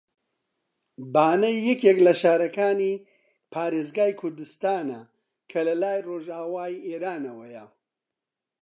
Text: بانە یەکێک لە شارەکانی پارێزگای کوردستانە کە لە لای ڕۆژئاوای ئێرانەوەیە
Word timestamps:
بانە 1.13 1.49
یەکێک 1.69 1.97
لە 2.07 2.13
شارەکانی 2.21 2.93
پارێزگای 3.53 4.17
کوردستانە 4.19 5.01
کە 5.49 5.59
لە 5.67 5.73
لای 5.81 5.99
ڕۆژئاوای 6.07 6.75
ئێرانەوەیە 6.87 7.65